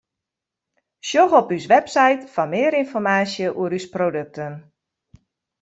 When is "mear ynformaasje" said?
2.53-3.47